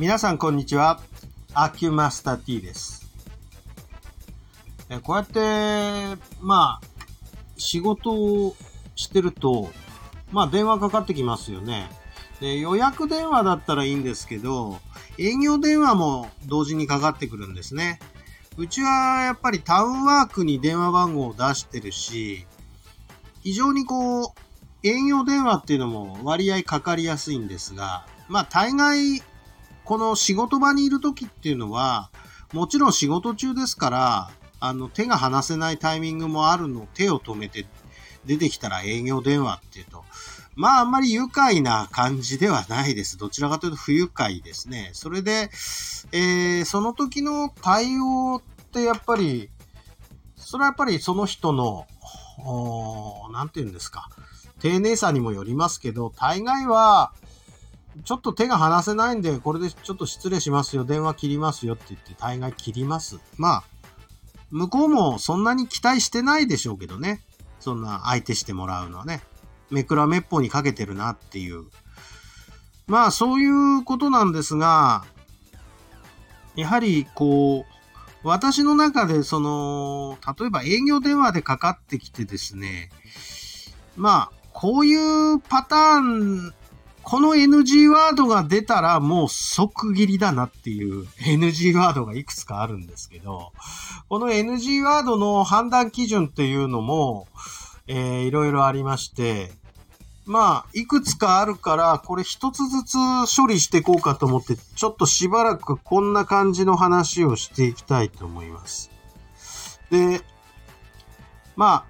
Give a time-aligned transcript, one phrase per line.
[0.00, 0.98] 皆さんこんにちは。
[1.52, 3.06] アキュマスター T です。
[4.88, 6.86] えこうやって、まあ、
[7.58, 8.56] 仕事を
[8.96, 9.68] してると、
[10.32, 11.90] まあ電話かかってきますよね。
[12.40, 14.80] で、予約電話だったらいいんですけど、
[15.18, 18.00] 営業電話も同時にかかってくるんですね。
[18.56, 22.46] うちはやっぱりタウンワークに電話番号を出してるし、
[23.42, 24.26] 非常にこう、
[24.82, 29.22] 営業電話っていうのも割合かかりやすいんですが、まあ大概、
[29.84, 32.10] この仕事場にいる時っていうのは、
[32.52, 34.30] もちろん仕事中ですから、
[34.60, 37.66] あの、手が離せないタイミングもあるの、手を止めて
[38.26, 40.04] 出てきたら営業電話っていうと、
[40.54, 43.16] まああんまり愉快な感じではないです。
[43.16, 44.90] どちらかというと不愉快ですね。
[44.92, 45.50] それで、
[46.12, 49.50] えー、その時の対応ってやっぱり、
[50.36, 51.86] それはやっぱりその人の、
[52.44, 54.08] おーなんて言うんですか。
[54.60, 57.12] 丁寧さにもよりますけど、大概は、
[58.04, 63.18] ちょっと手が離せないんで、これでちょっと失礼しますよ、電話切りますよって言って、大概切ります。
[63.36, 63.64] まあ、
[64.50, 67.22] 向こうもそんなに期待してないでしょうけどね。
[67.60, 69.22] そんな相手してもらうのはね。
[69.70, 71.66] めくらめっぽにかけてるなっていう。
[72.86, 75.04] まあ、そういうことなんですが、
[76.56, 77.80] やはり、こう、
[78.22, 82.90] 私の中で、その、例えば営業電話でかかってきてですね、
[83.96, 86.54] まあ、こういうパターン、
[87.10, 93.50] この NG ワードが出たらもう即切りだなっていう NG ワードがいくつかあるんですけど、
[94.08, 97.26] この NG ワードの判断基準っていうのも、
[97.88, 99.50] えー、いろいろありまして、
[100.24, 102.96] まあ、いくつかあるから、これ一つずつ
[103.36, 108.88] 処理していこうかと思って、ちょっとしばらくこんな感じの話をしていきたいと思います。
[109.90, 110.20] で、
[111.56, 111.84] ま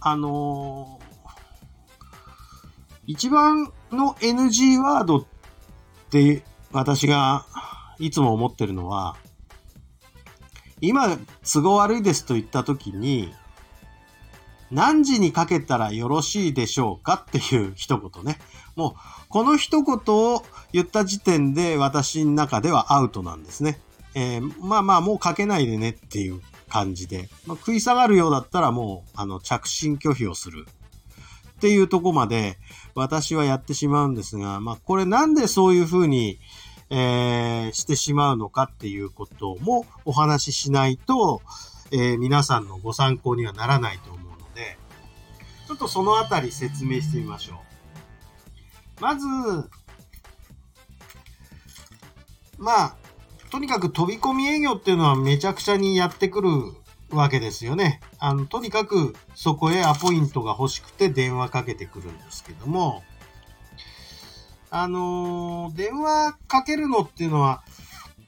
[0.00, 1.07] あ、あのー
[3.08, 5.24] 一番の NG ワードっ
[6.10, 6.42] て
[6.72, 7.46] 私が
[7.98, 9.16] いつも思ってるのは、
[10.82, 11.16] 今
[11.50, 13.32] 都合悪いですと言った時に、
[14.70, 18.38] 何時にかけたらよろしいでしょうかっていう一言ね。
[18.76, 18.92] もう、
[19.30, 23.80] この一言を言った時点で私の中ではアウトなんですね。
[24.14, 30.66] えーまあまあ、もうかけないでねっていう感じで、まあ、食い下がるようだったらもう、あの、着信拒否をする。
[31.58, 32.56] っていうとこまで
[32.98, 36.38] 私はやってしまうんですが、まあこれなんでそういうふうに、
[36.90, 41.42] えーしてしまうのかっていうこともお話ししないと、
[41.92, 44.78] えー皆さんのご参考にはならないと思うので、
[45.66, 47.68] ちょっとそのあたり説明してみましょう。
[49.00, 49.26] まず、
[52.58, 52.96] まあ、
[53.50, 56.50] とにかく飛び込み営業っていうのはめちゃくちゃにやってくる
[57.10, 58.00] わけですよね。
[58.18, 63.02] あの、とにかくそこへアポイントが欲しくて電話かけてくるんですけども、
[64.70, 67.62] あのー電話かけるのっていうのは、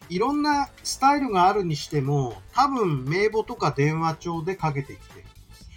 [0.09, 5.71] いろんなスタイルがあるにしても、多分名簿とか電話帳でかけてきてるんです。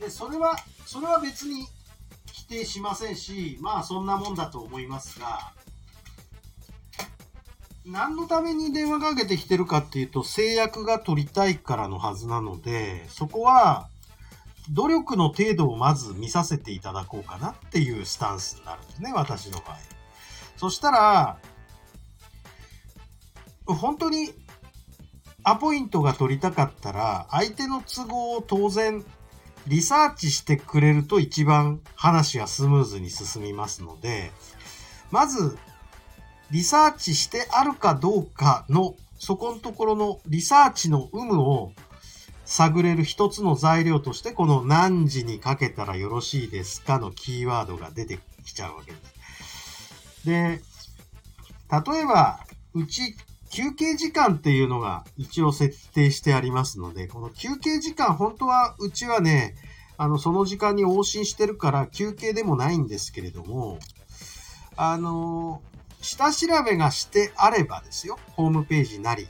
[0.00, 1.66] で、それは、それは別に
[2.32, 5.52] 否定しませんし、まあそんなもんだと思いますが、
[7.90, 13.88] 何のために電話かけてきてるかっていうと、制約が取りたいからのはずなので、そこは、
[14.70, 19.76] 努力の程度をまず見させていただこうかなっていうスタンスになるんですね、私の場合。
[20.58, 21.38] そしたら、
[23.64, 24.30] 本当に
[25.42, 29.02] アポイントが取りたかったら、相手の都合を当然
[29.66, 34.30] リサーチしてくれると一番話がスムーズに進みますので、
[35.10, 35.58] まず
[36.50, 41.72] リサーチしてあるかどうかの、そこのところのリサーチの有無を
[42.44, 50.26] 探れる一つの材料として、この何時にかけたらよろしいですかのキーワードが出てきちゃうわけです。
[50.26, 50.60] で、
[51.70, 52.40] 例えば、
[52.74, 53.14] うち
[53.50, 59.54] 休憩時間っていうのが一応設定してありますので、この休憩時間、本当はうちはね、
[59.96, 63.78] あの、その時間に往診してるから休憩でもないんですけれども、
[64.76, 65.62] あの、
[66.00, 69.28] 下調べがしてあればですよ、ホームページなり。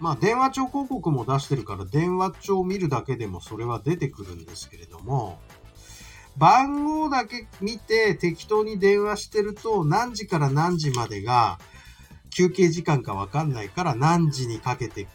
[0.00, 5.40] まあ、電話帳広告も出してるから、電話帳を見るだけでもそれは出てくるんですけれども、
[6.36, 11.58] 番号だけ見て適当に電話してると、何時から何時までが
[12.30, 15.08] 休憩時間かわかんないから、何時にかけて、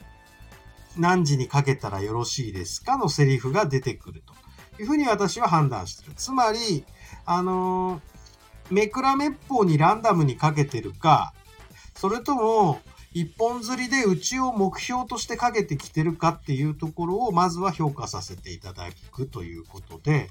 [0.97, 2.97] 何時にかけたらよろしいですか？
[2.97, 4.33] のセリフが出てくると
[4.81, 6.11] いうふうに私は判断してる。
[6.15, 6.85] つまり、
[7.25, 8.13] あのー
[8.69, 11.33] めくらめっぽうにランダムにかけてるか、
[11.95, 12.81] それとも、
[13.13, 20.29] 一本釣りでうちを目標としてかけてきてるかっていうところを、まずは評価させていただくということで、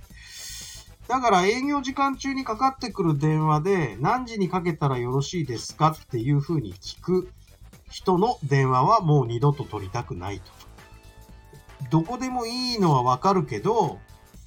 [1.08, 7.28] だから営業時間中にかかってくる電話で何時にかけたらよろしいですかっていうふうに聞く
[7.90, 10.50] 人の電話はもう二度と取りたくないと。
[11.90, 13.98] どこでもいいのはわかるけど、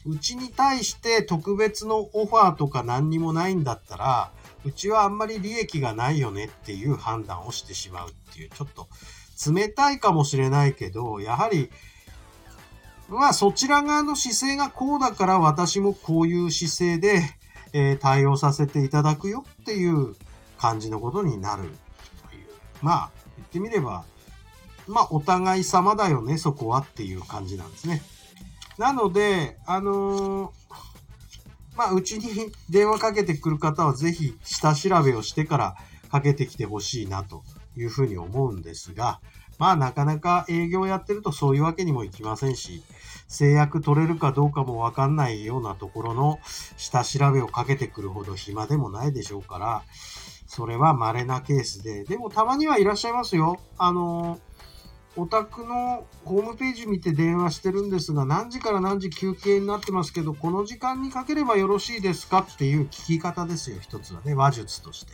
[0.08, 4.32] うちに対して特別のオファーとか何にもないんだったら、
[4.64, 8.88] うちはあんまり利益がないよねっていう判断をしてしまうっていう、ちょっと
[9.52, 11.72] 冷たいかもしれないけど、やはり、
[13.10, 17.22] まあそちら側の姿勢がこうだから私もこういう姿勢で、
[17.74, 20.16] え、対応させていただくよっていう
[20.58, 22.46] 感じのことになるという。
[22.82, 24.06] まあ言ってみれば、
[24.88, 28.02] まあお互い様だよね、そこはっていう感じなんですね。
[28.78, 30.52] なので、あのー、
[31.78, 35.76] まあ、うちに電話かけてくる方はぜひ下調べをしてから
[36.10, 37.44] かけてきてほしいなと
[37.76, 39.20] いうふうに思うんですが、
[39.58, 42.84] まあなかなか営業やってるとそういうわけにもいきませんし、
[43.28, 46.40] 制約取れるかどうかもわかんないようなところの
[46.78, 49.84] 下調べをかけてくるほど暇でもないでしょうから、
[50.48, 53.60] それは稀なケースで、でもたまにはいらっしゃいますよ。
[53.78, 54.40] あのー
[55.18, 65.14] お宅のホームページ見て電話してるんですが、何時から何時休憩になってますけど、この時間にかければよろしいですかっていう聞き方ですよ、一つはね、話術として。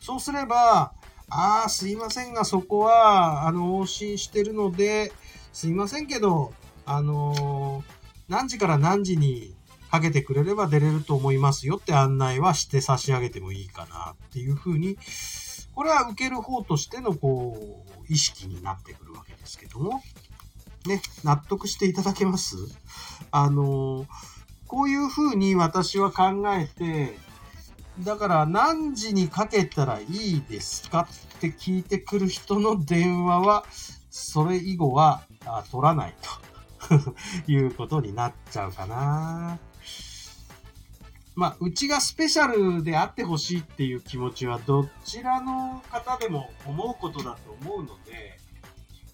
[0.00, 0.92] そうすれば、
[1.30, 5.12] ああ、すいませんが、そこは、あの、往診してるので、
[5.52, 6.52] すいませんけど、
[6.84, 7.84] あのー、
[8.28, 9.54] 何時から何時に
[9.90, 14.98] かけてくれれば出れると思いますよって案内はして差し上げてもいいかなっていうふうに、
[15.78, 20.02] これは受ける方としての、こう、意識になってくるわけですけども、
[20.86, 22.56] ね、納得していただけます？
[23.30, 24.04] あの、
[24.66, 27.16] こういうふうに私は考えて、
[28.00, 33.64] だから何時にかけたらいいですかって聞いてくる人の電話は、
[34.10, 35.22] それ以後は
[35.70, 36.14] 取らない
[36.90, 37.08] と。
[37.46, 39.60] いうことになっちゃうかな。
[41.38, 48.40] まあ、うちがスペシャルであってほしいっていう気持ちはどちらの方でも思うことだと思うので、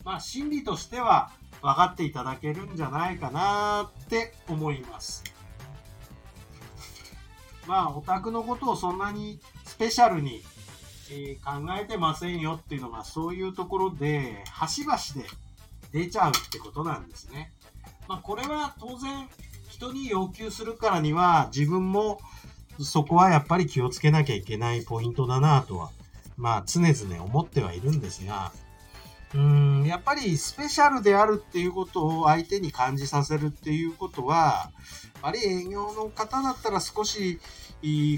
[0.07, 5.23] まあ、心理としては分かっていただけるんじゃないかなって思います。
[7.67, 10.43] まあ、オタクのことをそんなにスペシャルに、
[11.11, 14.97] え、考えてませんよっていうのがそういうところで、端々
[15.93, 17.53] で出ちゃうってことなんですね。
[18.09, 19.29] まあ、これは当然
[19.75, 22.21] 人に要求するからには、自分も
[22.81, 25.91] そこはやっぱり気をつけなきゃいけないポイントだなとは、
[26.37, 28.53] まあ常々思ってはいるんですが、
[29.35, 29.41] うー
[29.83, 34.71] ん、やっぱりスペシャルであるっていうことを相手に感じさせるっていうことは、
[35.15, 37.41] やっぱり営業の方だったら少し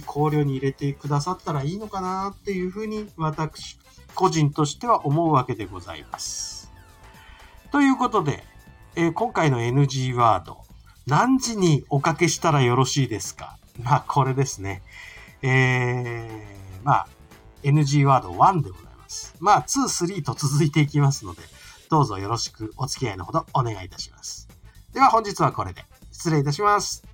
[0.05, 3.79] 考慮に入れてくださったらいいのかなっていうふうに私
[4.15, 6.71] 個人としては思うわけでございます。
[7.73, 8.45] ということで、
[8.95, 10.66] えー、今回の NG ワード、
[11.07, 13.59] 何時におかけしたらよろしいですか？
[13.81, 14.83] まあ、これですね。
[15.41, 17.09] えー、まあ、
[17.63, 19.37] NG ワード1でございます。
[19.39, 21.43] まあ、2、3と続いていきますので、
[21.91, 24.49] どうぞよろしくお付き合いのほどお願いいたします。
[24.93, 27.05] では本日はこれで失礼いたします。